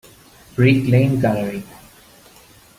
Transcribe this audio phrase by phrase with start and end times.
[0.55, 1.63] Brick Lane Gallery.